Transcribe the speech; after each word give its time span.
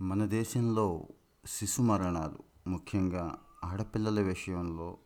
మన 0.00 0.26
దేశంలో 0.26 1.06
శిశు 1.46 1.82
మరణాలు 1.82 2.70
ముఖ్యంగా 2.70 3.38
ఆడపిల్లల 3.64 4.20
విషయంలో 4.20 4.98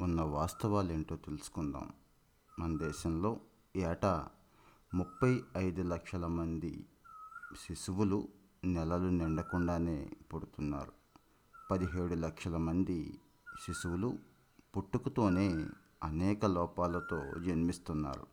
ఉన్న 0.00 0.22
వాస్తవాలు 0.22 0.92
ఏంటో 0.92 1.16
తెలుసుకుందాం. 1.16 1.92
మన 2.58 2.76
దేశంలో 2.76 3.40
ఏటా 3.76 4.28
ముప్పై 4.94 5.40
ఐదు 5.56 5.82
లక్షల 5.82 6.26
మంది 6.26 6.86
శిశువులు 7.68 8.28
నెలలు 8.64 9.08
నిండకుండానే 9.08 10.10
పుడుతున్నారు. 10.34 10.92
పదిహేడు 11.70 12.14
లక్షల 12.14 12.56
మంది 12.56 13.18
శిశువులు 13.66 14.18
పుట్టుకతోనే 14.76 15.66
అనేక 16.02 16.44
లోపాలతో 16.44 17.22
జన్మిస్తున్నారు. 17.46 18.26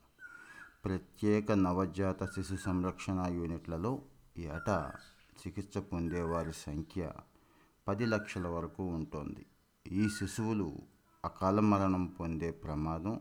ప్రత్యేక 0.86 1.52
నవజాత 1.52 2.24
శిశు 2.24 2.56
సంరక్షణ 2.56 3.26
యూనిట్లలో 3.30 4.02
ఏటా 4.38 4.94
చికిత్స 5.42 5.78
పొందే 5.78 6.22
వారి 6.22 6.54
సంఖ్య 6.54 7.12
పది 7.88 8.06
లక్షల 8.06 8.48
వరకు 8.48 8.84
ఉంటుంది. 8.84 9.46
ఈ 9.88 10.10
శిశువులు 10.10 10.78
అకాల 11.26 11.60
మరణం 11.60 12.06
పొందే 12.06 12.52
ప్రమాదం 12.52 13.20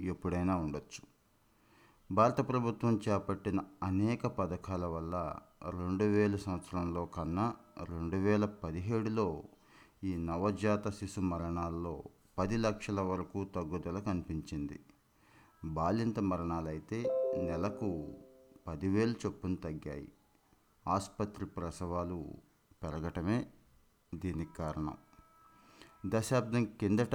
ఎప్పుడైనా 0.00 0.56
ఉండొచ్చు. 0.56 1.16
భారత 2.14 2.48
ప్రభుత్వం 2.48 3.00
చేపట్టిన 3.08 3.60
అనేక 3.82 4.26
పథకాల 4.26 4.84
వల్ల 4.84 5.36
రెండు 5.70 6.04
వేల 6.04 6.36
సంవత్సరంలో 6.36 7.06
కన్నా 7.06 7.54
రెండు 7.82 8.16
వేల 8.16 8.44
పదిహేడులో 8.44 9.42
ఈ 10.04 10.16
నవజాత 10.16 10.88
శిశు 10.88 11.20
మరణాల్లో 11.20 12.02
పది 12.38 12.56
లక్షల 12.56 13.00
వరకు 13.00 13.44
తగ్గుదల 13.44 13.98
కనిపించింది. 13.98 14.80
బాలింత 15.64 16.20
మరణాలైతే 16.20 17.02
నెలకు 17.36 18.14
పదివేలు 18.66 19.14
చొప్పున 19.26 19.54
తగ్గాయి. 19.54 20.12
ఆసుపత్రి 20.88 21.46
ప్రసవాలు 21.46 22.34
పెరగటమే 22.82 23.46
దీనికి 24.14 24.54
కారణం. 24.54 24.96
దశాబ్దం 26.06 26.64
కిందట 26.64 27.14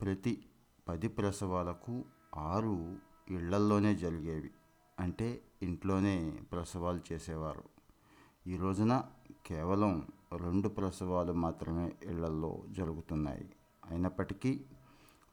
ప్రతి 0.00 0.44
పది 0.88 1.08
ప్రసవాలకు 1.08 2.04
ఆరు 2.36 2.96
ఇళ్ళల్లోనే 3.28 3.96
జరిగేవి. 3.96 4.50
అంటే 4.98 5.42
ఇంట్లోనే 5.62 6.38
ప్రసవాలు 6.52 7.00
చేసేవారు. 7.12 7.64
ఈ 8.46 8.56
రోజున 8.56 9.04
కేవలం 9.46 10.06
రెండు 10.36 10.68
ప్రసవాలు 10.68 11.32
మాత్రమే 11.32 11.92
ఇళ్ళల్లో 12.02 12.62
జరుగుతున్నాయి. 12.70 13.52
అయినప్పటికీ 13.90 14.64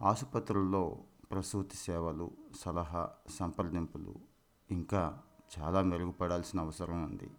ఆసుపత్రుల్లో 0.02 0.98
ప్రసూతి 1.32 1.76
సేవలు 1.76 2.32
సలహా 2.60 3.10
సంప్రదింపులు 3.30 4.16
ఇంకా 4.72 5.22
చాలా 5.60 5.82
మెరుగుపడాల్సిన 5.82 6.60
అవసరం 6.60 7.04
ఉంది. 7.04 7.32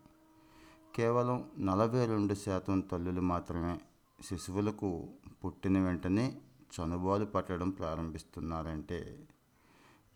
కేవలం 0.96 1.50
నలభై 1.58 2.06
రెండు 2.06 2.34
శాతం 2.34 2.80
తల్లులు 2.80 3.20
మాత్రమే 3.20 3.80
శిశువులకు 4.22 5.08
పుట్టిన 5.44 5.78
వెంటనే 5.78 6.38
చనుబాలు 6.74 7.24
పట్టడం 7.24 7.70
ప్రారంభిస్తున్నారంటే 7.70 9.28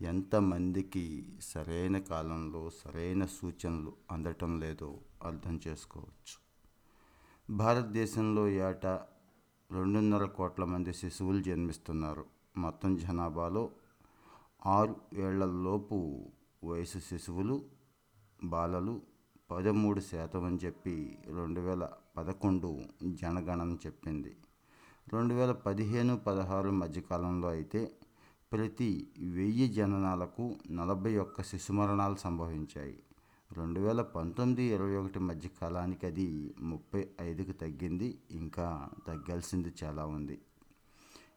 ఎంతమందికి 0.00 1.32
సరైన 1.42 1.98
కాలంలో 1.98 2.70
సరైన 2.70 3.26
సూచనలు 3.26 3.92
అందటం 4.10 4.60
లేదో 4.60 4.98
అర్థం 5.24 5.60
చేసుకోవచ్చు. 5.68 6.36
భారతదేశంలో 7.56 8.48
ఏటా 8.48 9.06
రెండున్నర 9.70 10.24
కోట్ల 10.24 10.64
మంది 10.64 10.92
శిశువులు 10.92 11.42
జన్మిస్తున్నారు. 11.42 12.24
మొత్తం 12.56 12.96
జనాభాలో 12.96 13.70
ఆరు 14.66 14.96
ఏళ్ళలోపు 15.14 16.24
వయసు 16.64 16.98
శిశువులు 16.98 17.64
బాలలు 18.44 19.09
పదమూడు 19.50 20.00
శాతం 20.00 20.44
అని 20.44 20.58
చెప్పి 20.64 21.18
రెండు 21.36 21.60
వేల 21.60 21.88
పదకొండు 22.16 22.78
జనగణన 23.06 23.76
చెప్పింది. 23.86 24.36
రెండు 25.12 25.34
వేల 25.34 25.52
పదిహేను 25.52 26.18
పదహారు 26.18 26.70
మధ్యకాలంలో 26.70 27.48
అయితే 27.48 27.90
ప్రతి 28.52 29.08
వెయ్యి 29.20 29.68
జననాలకు 29.68 30.56
నలభై 30.70 31.16
ఒక్క 31.16 31.42
శిశు 31.42 31.72
మరణాలు 31.72 32.14
సంభవించాయి. 32.14 33.02
రెండు 33.56 33.80
వేల 33.80 34.02
పంతొమ్మిది 34.02 34.62
ఇరవై 34.62 34.96
ఒకటి 34.96 35.18
మధ్య 35.18 35.48
కాలానికి 35.60 36.06
అది 36.06 36.54
ముప్పై 36.60 37.06
ఐదుకు 37.20 37.52
తగ్గింది. 37.52 38.18
ఇంకా 38.30 38.88
తగ్గాల్సింది 39.06 39.72
చాలా 39.84 40.06
ఉంది. 40.06 40.38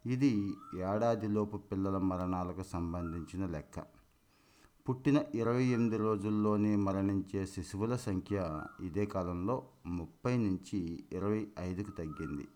ఇది 0.06 0.54
ఏడాదిలోపు 0.76 1.58
పిల్లల 1.58 1.98
మరణాలకు 1.98 2.64
సంబంధించిన 2.64 3.46
లెక్క. 3.46 4.03
పుట్టిన 4.90 5.24
ఇరవై 5.36 5.64
ఎనిమిది 5.64 5.98
రోజుల్లోనే 5.98 6.76
మరణించే 6.76 7.46
శిశువుల 7.46 7.96
సంఖ్య 7.96 8.62
ఇదే 8.82 9.06
కాలంలో 9.06 9.64
ముప్పై 9.86 10.38
నుంచి 10.38 11.04
ఇరవై 11.12 11.48
ఐదుకు 11.60 11.92
తగ్గింది. 11.92 12.48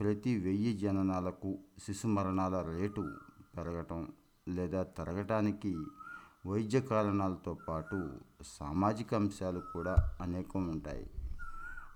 ప్రతి 0.00 0.36
వెయ్యి 0.36 0.78
జననాలకు 0.78 1.58
శిశు 1.78 2.06
మరణాల 2.06 2.62
రేటు 2.62 3.10
పెరగటం 3.56 4.08
లేదా 4.48 4.82
తరగటానికి 4.82 5.76
వైద్య 6.46 6.80
కారణాలతో 6.80 7.54
పాటు 7.68 8.10
సామాజిక 8.42 9.14
అంశాలు 9.14 9.60
కూడా 9.60 9.96
అనేకం 10.20 10.68
ఉంటాయి. 10.68 11.10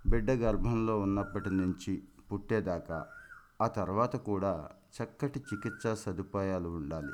బిడ్డ 0.06 0.31
గర్భంలో 0.31 1.00
ఉన్నప్పటి 1.00 1.50
నుంచి 1.50 2.02
పుట్టేదాకా 2.32 3.06
ఆ 3.62 3.66
తర్వాత 3.66 4.16
కూడా 4.16 4.69
చక్కటి 4.96 5.38
చికిత్సా 5.38 5.94
సదుపాయాలు 5.94 6.69
ఉండాలి. 6.69 7.12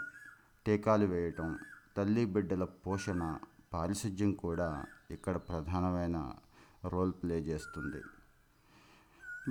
టీకాలు 0.67 1.07
వేయటం 1.07 1.59
తల్లి 1.97 2.25
బిడ్డల 2.25 2.65
పోషణ 2.65 3.39
పారిశుద్ధ్యం 3.73 4.33
కూడా 4.33 4.85
ఇక్కడ 5.11 5.37
ప్రధానమైన 5.37 6.33
రోల్ 6.85 7.13
ప్లే 7.13 7.39
చేస్తుంది. 7.39 8.01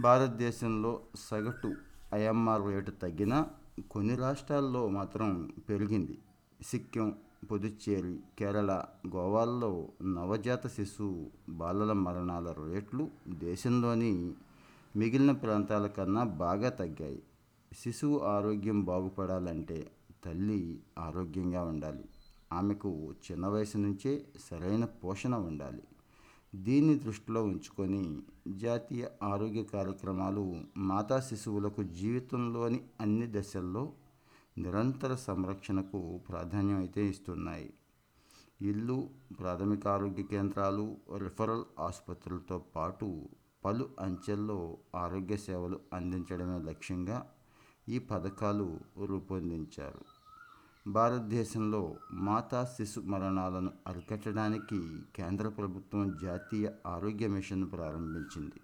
భారతదేశంలో 0.02 1.02
సగటు 1.16 1.76
ఐఎంఆర్ 2.14 2.66
రేటు 2.66 2.92
తగ్గిన 2.92 3.46
కొన్ని 3.92 4.16
రాష్ట్రాల్లో 4.16 4.88
మాత్రం 4.88 5.54
పెరిగింది. 5.70 6.18
సిక్కిం 6.62 7.16
పుదుచ్చేరి 7.52 8.20
కేరళ 8.40 8.84
గోవాల్లో 9.16 9.90
నవజాత 10.04 10.68
శిశువు 10.68 11.32
బాలల 11.50 11.94
మరణాల 11.94 12.52
రేట్లు 12.52 13.10
దేశంలోని 13.28 14.34
మిగిలిన 14.96 15.32
ప్రాంతాల 15.32 15.88
కన్నా 15.88 16.24
బాగా 16.24 16.70
తగ్గాయి. 16.70 17.24
శిశువు 17.74 18.20
ఆరోగ్యం 18.20 18.86
బాగుపడాలంటే 18.86 19.92
తల్లి 20.26 20.80
ఆరోగ్యంగా 21.00 21.64
ఉండాలి. 21.64 22.06
ఆమెకు 22.54 23.14
చిన్న 23.26 23.48
వయసు 23.48 23.78
నుంచే 23.78 24.26
సరైన 24.50 24.86
పోషణ 24.86 25.36
ఉండాలి. 25.36 25.84
దీన్ని 26.56 26.96
దృష్టిలో 27.00 27.44
ఉంచుకొని 27.44 28.22
జాతీయ 28.48 29.08
ఆరోగ్య 29.24 29.64
కార్యక్రమాలు 29.64 30.44
మాతా 30.78 31.20
శిశువులకు 31.20 31.84
జీవితంలోని 31.84 32.80
అన్ని 33.02 33.28
దశల్లో 33.28 33.94
నిరంతర 34.58 35.16
సంరక్షణకు 35.16 36.18
ప్రాధాన్యం 36.30 36.78
అయితే 36.78 37.08
ఇస్తున్నాయి. 37.08 37.74
ఇల్లు 38.62 39.10
ప్రాథమిక 39.40 39.88
ఆరోగ్య 39.88 40.24
కేంద్రాలు 40.24 40.98
రిఫరల్ 41.18 41.64
ఆసుపత్రులతో 41.80 42.60
పాటు 42.76 43.30
పలు 43.66 43.90
అంచెల్లో 44.00 44.78
ఆరోగ్య 44.96 45.38
సేవలు 45.38 45.80
అందించడమే 45.94 46.58
లక్ష్యంగా 46.60 47.18
ఈ 47.90 48.00
పథకాలు 48.00 48.80
రూపొందించారు. 49.06 50.19
భారతదేశంలో 50.88 51.96
మాతా 52.12 52.66
శిశు 52.66 53.00
మరణాలను 53.00 53.72
అరికట్టడానికి 53.88 54.98
కేంద్ర 55.16 55.48
ప్రభుత్వం 55.48 56.18
జాతీయ 56.22 56.70
ఆరోగ్య 56.86 57.28
మిషన్ 57.28 57.72
ప్రారంభించింది. 57.72 58.62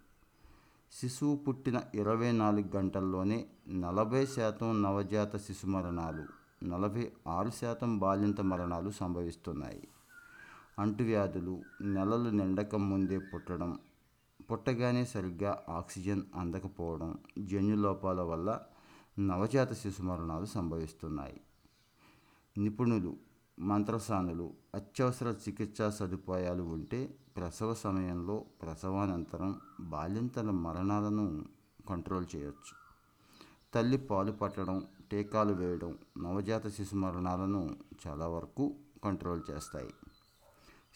శిశువు 0.91 1.35
పుట్టిన 1.35 1.81
ఇరవై 1.95 2.31
నాలుగు 2.31 2.77
గంటల్లోనే 2.77 3.47
నలభై 3.67 4.25
శాతం 4.25 4.83
నవజాత 4.83 5.37
శిశు 5.37 5.67
మరణాలు 5.67 6.25
నలభై 6.65 7.11
ఆరు 7.27 7.49
శాతం 7.49 7.99
బాలింత 7.99 8.41
మరణాలు 8.41 8.89
సంభవిస్తున్నాయి. 8.89 9.87
అంటువ్యాధులు 10.79 11.61
నెలలు 11.81 12.29
నిండక 12.29 12.75
ముందే 12.75 13.17
పుట్టడం 13.17 13.79
పుట్టగానే 14.51 15.05
సరిగ్గా 15.05 15.63
ఆక్సిజన్ 15.69 16.21
అందకపోవడం 16.35 17.17
జన్యు 17.39 17.75
లోపాల 17.75 18.21
వల్ల 18.21 18.59
నవజాత 19.19 19.73
శిశు 19.73 20.01
మరణాలు 20.01 20.45
సంభవిస్తున్నాయి. 20.45 21.41
నిపుణులు 22.57 23.17
మంత్రసానులు 23.59 24.53
అత్యవసర 24.75 25.29
చికిత్సా 25.29 25.89
సదుపాయాలు 25.89 26.63
ఉంటే 26.63 27.17
ప్రసవ 27.37 27.73
సమయంలో 27.73 28.45
ప్రసవానంతరం 28.61 29.61
బాలింతల 29.79 30.51
మరణాలను 30.51 31.45
కంట్రోల్ 31.89 32.25
చేయొచ్చు. 32.35 32.73
తల్లి 33.73 33.97
పాలు 33.97 34.31
పట్టడం 34.31 34.87
టీకాలు 35.11 35.53
వేయడం 35.53 35.97
నవజాత 36.17 36.67
శిశు 36.67 36.95
మరణాలను 36.95 37.77
చాలా 38.07 38.27
వరకు 38.27 38.75
కంట్రోల్ 39.03 39.41
చేస్తాయి. 39.51 39.93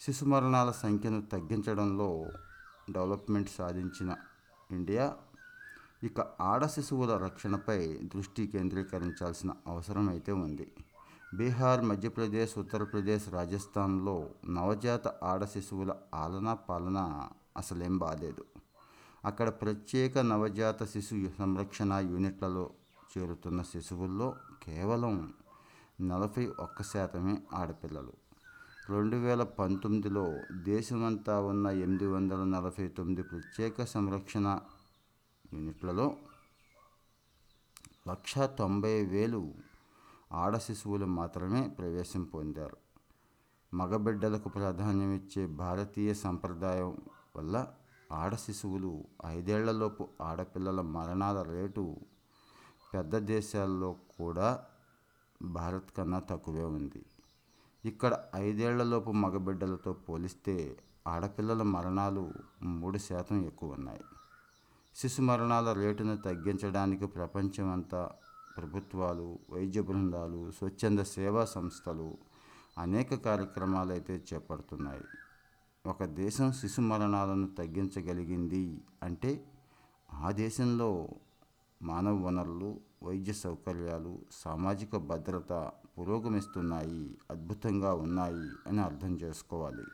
శిశు 0.00 0.24
మరణాల 0.24 0.70
సంఖ్యను 0.70 1.22
తగ్గించడంలో 1.22 2.30
డెవలప్మెంట్ 2.90 3.50
సాధించిన 3.50 4.16
ఇండియా 4.70 5.16
ఇక 6.04 6.20
ఆడ 6.20 6.66
శిశువుల 6.66 7.16
రక్షణపై 7.16 7.98
దృష్టి 8.14 8.46
కేంద్రీకరించాల్సిన 8.46 9.52
అవసరం 9.66 10.08
అయితే 10.08 10.32
ఉంది. 10.32 10.72
బీహార్ 11.34 11.80
మధ్యప్రదేశ్ 11.80 12.58
ఉత్తరప్రదేశ్ 12.58 13.28
రాజస్థాన్లో 13.28 14.30
నవజాత 14.48 15.08
ఆడ 15.08 15.44
శిశువుల 15.44 15.94
ఆలనా 16.14 16.54
పాలన 16.54 17.28
అసలేం 17.56 17.98
బాలేదు. 17.98 18.44
అక్కడ 19.24 19.48
ప్రత్యేక 19.48 20.18
నవజాత 20.18 20.84
శిశు 20.84 21.16
సంరక్షణ 21.38 21.92
యూనిట్లలో 21.92 22.70
చేరుతున్న 23.12 23.62
శిశువుల్లో 23.62 24.34
కేవలం 24.62 25.32
నలభై 26.00 26.46
ఒక్క 26.46 26.82
శాతమే 26.82 27.42
ఆడపిల్లలు. 27.52 28.12
రెండు 28.90 29.16
వేల 29.16 29.42
పంతొమ్మిదిలో 29.42 30.40
దేశమంతా 30.52 31.40
ఉన్న 31.40 31.66
ఎనిమిది 31.66 32.06
వందల 32.06 32.44
నలభై 32.44 32.88
తొమ్మిది 32.88 33.22
ప్రత్యేక 33.22 33.84
సంరక్షణ 33.84 34.60
యూనిట్లలో 35.52 36.16
లక్ష 38.08 38.38
తొంభై 38.38 39.06
వేలు 39.06 39.54
ఆడ 40.32 40.56
శిశువులు 40.56 41.06
మాత్రమే 41.06 41.68
ప్రవేశం 41.68 42.24
పొందారు. 42.24 42.76
మగబిడ్డలకు 43.74 44.48
ప్రాధాన్యం 44.48 45.12
ఇచ్చే 45.12 45.46
భారతీయ 45.46 46.14
సంప్రదాయం 46.14 46.98
వల్ల 47.36 47.66
ఆడ 48.12 48.34
శిశువులు 48.34 49.04
ఐదేళ్ళలోపు 49.26 50.08
ఆడపిల్లల 50.20 50.80
మరణాల 50.80 51.42
రేటు 51.42 51.96
పెద్ద 52.94 53.16
దేశాల్లో 53.16 53.92
కూడా 53.92 54.64
భారత్ 55.42 55.90
కన్నా 55.96 56.18
తక్కువే 56.18 56.64
ఉంది. 56.64 57.04
ఇక్కడ 57.84 58.24
ఐదేళ్ళలోపు 58.34 59.10
మగబిడ్డలతో 59.10 59.92
పోలిస్తే 59.92 60.76
ఆడపిల్లల 61.06 61.62
మరణాలు 61.62 62.32
మూడు 62.62 62.98
శాతం 62.98 63.44
ఎక్కువ 63.44 63.72
ఉన్నాయి. 63.72 64.00
శిశు 64.96 65.22
మరణాల 65.22 65.72
రేటును 65.72 66.16
తగ్గించడానికి 66.16 67.06
ప్రపంచమంతా 67.06 68.10
ప్రభుత్వాలు 68.60 69.26
వైద్య 69.50 69.80
బృందాలు 69.80 70.40
స్వచ్ఛంద 70.50 71.00
సేవా 71.16 71.44
సంస్థలు 71.54 72.08
అనేక 72.78 73.14
కార్యక్రమాలు 73.26 73.92
అయితే 73.92 74.14
చేపడుతున్నాయి. 74.28 75.06
ఒక 75.84 76.04
దేశం 76.04 76.48
శిశు 76.52 76.80
మరణాలను 76.80 77.46
తగ్గించగలిగింది 77.58 78.64
అంటే 79.02 79.32
ఆ 80.08 80.30
దేశంలో 80.30 80.90
మానవ 81.82 82.16
వనరులు 82.26 82.70
వైద్య 83.02 83.32
సౌకర్యాలు 83.32 84.12
సామాజిక 84.32 84.96
భద్రత 85.10 85.52
పురోగమిస్తున్నాయి 85.98 87.04
అద్భుతంగా 87.30 87.92
ఉన్నాయి 87.94 88.48
అని 88.66 88.80
అర్థం 88.80 89.12
చేసుకోవాలి. 89.22 89.86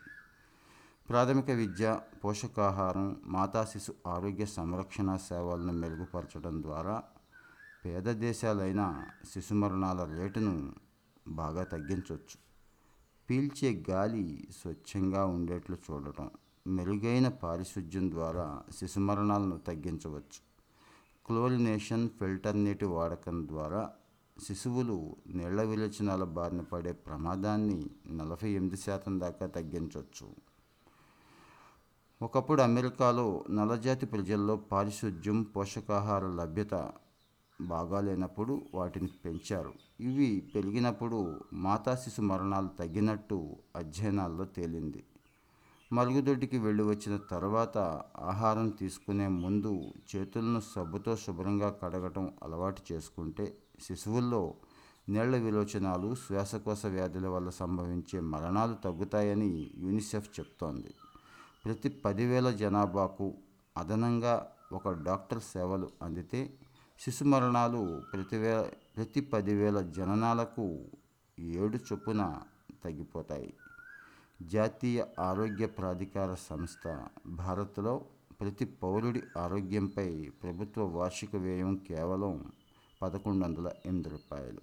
ప్రాథమిక 1.09 1.51
విద్య 1.51 2.01
పోషకాహారం 2.25 3.09
మాతా 3.27 3.65
శిశు 3.65 3.93
ఆరోగ్య 4.07 4.47
సంరక్షణ 4.59 5.11
సేవలను 5.29 5.73
మెరుగుపరచడం 5.73 6.57
ద్వారా 6.63 6.97
పేద 7.87 8.09
దేశాలైన 8.09 9.05
శిశు 9.33 9.55
మరణాల 9.55 10.19
రేటును 10.19 10.75
బాగా 11.29 11.65
తగ్గించవచ్చు 11.65 12.39
పీల్చే 13.31 13.85
గాలి 13.91 14.49
స్వచ్ఛంగా 14.63 15.25
ఉండేట్లు 15.25 15.77
చూడటం 15.77 16.31
మెరుగైన 16.67 17.29
పారిశుద్ధ్యం 17.29 18.11
ద్వారా 18.11 18.63
శిశు 18.73 19.01
మరణాలను 19.01 19.59
తగ్గించవచ్చు. 19.59 20.41
క్లోరినేషన్ 21.27 22.09
ఫిల్టర్ 22.09 22.65
నీటి 22.65 22.85
వాడకం 22.85 23.49
ద్వారా 23.49 23.91
శిశువులు 24.43 25.17
నీళ్ళ 25.29 25.63
విరచనాల 25.63 26.25
బారిన 26.25 26.61
పడే 26.61 26.93
ప్రమాదాన్ని 26.93 27.91
నలభై 28.11 28.49
ఎనిమిది 28.49 28.77
శాతం 28.77 29.21
దాకా 29.21 29.47
తగ్గించవచ్చు 29.47 30.37
ఒకప్పుడు 32.23 32.63
అమెరికాలో 32.63 33.45
నల్లజాతి 33.51 34.07
ప్రజల్లో 34.07 34.57
పారిశుద్ధ్యం 34.57 35.43
పోషకాహార 35.43 36.27
లభ్యత 36.27 36.93
బాగాలేనప్పుడు 37.61 38.63
వాటిని 38.75 39.09
పెంచారు. 39.25 39.73
ఇవి 40.01 40.41
పెరిగినప్పుడు 40.55 41.41
మాతా 41.53 41.95
శిశు 41.95 42.23
మరణాలు 42.23 42.69
తగ్గినట్టు 42.69 43.57
అధ్యయనాల్లో 43.77 44.45
తేలింది. 44.45 45.05
మరుగుదొడ్డికి 45.93 46.59
వెళ్ళి 46.59 46.85
వచ్చిన 46.85 47.19
తర్వాత 47.31 47.79
ఆహారం 48.19 48.69
తీసుకునే 48.69 49.29
ముందు 49.29 49.93
చేతులను 50.17 50.61
సబ్బుతో 50.61 51.17
శుభ్రంగా 51.17 51.71
కడగటం 51.71 52.33
అలవాటు 52.43 52.83
చేసుకుంటే 52.93 53.59
శిశువుల్లో 53.81 54.55
నీళ్ళ 55.09 55.37
విలోచనాలు 55.37 56.15
శ్వాసకోశ 56.15 56.87
వ్యాధుల 56.87 57.29
వల్ల 57.29 57.51
సంభవించే 57.51 58.21
మరణాలు 58.21 58.75
తగ్గుతాయని 58.75 59.71
యూనిసెఫ్ 59.79 60.41
చెప్తోంది. 60.41 60.95
ప్రతి 61.65 61.89
పదివేల 61.89 62.51
జనాభాకు 62.51 63.35
అదనంగా 63.77 64.51
ఒక 64.73 64.89
డాక్టర్ 64.89 65.43
సేవలు 65.43 65.89
అందితే 66.03 66.59
శిశు 66.99 67.25
మరణాలు 67.25 68.03
ప్రతి 68.13 68.37
వే 68.37 68.73
ప్రతి 68.97 69.21
పదివేల 69.21 69.81
జననాలకు 69.81 70.81
ఏడు 71.39 71.77
చొప్పున 71.77 72.43
తగ్గిపోతాయి. 72.85 73.55
జాతీయ 74.43 75.05
ఆరోగ్య 75.19 75.67
ప్రాధికార 75.67 76.35
సంస్థ 76.35 77.07
భారత్లో 77.27 78.05
ప్రతి 78.41 78.65
పౌరుడి 78.65 79.23
ఆరోగ్యంపై 79.39 80.31
ప్రభుత్వ 80.43 80.85
వార్షిక 80.85 81.37
వ్యయం 81.37 81.77
కేవలం 81.77 82.53
పదకొండు 83.03 83.45
వందల 83.45 83.71
ఎనిమిది 83.87 84.09
రూపాయలు. 84.09 84.61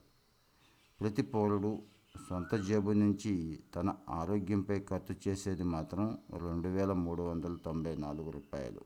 ప్రతి 1.02 1.22
పౌరుడు 1.22 1.82
సొంత 2.30 2.56
జేబు 2.56 2.92
నుంచి 2.92 3.60
తన 3.76 3.96
ఆరోగ్యంపై 4.10 4.80
ఖర్చు 4.80 5.16
చేసేది 5.28 5.64
మాత్రం 5.64 6.18
రెండు 6.38 6.68
వేల 6.68 6.94
మూడు 6.94 7.24
వందల 7.24 7.56
తొంభై 7.66 7.96
నాలుగు 7.96 8.30
రూపాయలు. 8.30 8.82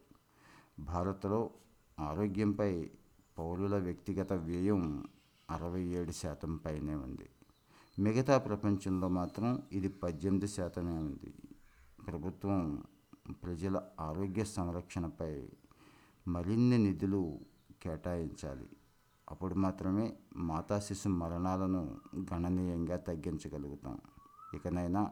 భారత్లో 0.79 1.49
ఆరోగ్యంపై 1.99 2.89
పౌరుల 3.37 3.77
వ్యక్తిగత 3.77 4.33
వ్యయం 4.33 5.07
అరవై 5.49 5.81
ఏడు 5.81 6.11
శాతం 6.11 6.57
పైనే 6.57 6.95
ఉంది. 6.95 7.29
మిగతా 7.99 8.37
ప్రపంచంలో 8.37 9.07
మాత్రం 9.07 9.63
ఇది 9.71 9.89
పద్దెనిమిది 9.89 10.47
శాతమే 10.47 10.91
ఉంది. 10.91 11.33
ప్రభుత్వం 12.07 12.83
ప్రజల 13.43 13.81
ఆరోగ్య 13.99 14.43
సంరక్షణపై 14.43 15.49
మరిన్ని 16.27 16.77
నిధులు 16.77 17.39
కేటాయించాలి. 17.81 18.69
అప్పుడు 19.29 19.55
మాత్రమే 19.55 20.13
మాతా 20.35 20.79
శిశు 20.79 21.09
మరణాలను 21.09 21.97
గణనీయంగా 22.33 22.97
తగ్గించగలుగుతాం. 22.97 23.99
ఇకనైనా 24.53 25.11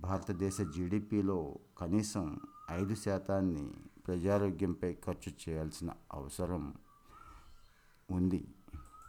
భారతదేశ 0.00 0.60
జీడిపిలో 0.60 1.58
కనీసం 1.78 2.40
ఐదు 2.70 2.94
శాతాన్ని 2.94 3.70
ప్రజారోగ్యంపై 4.06 4.94
ఖర్చు 4.94 5.32
చేయాల్సిన 5.48 5.90
అవసరం 6.12 6.74
ఉంది 8.14 8.40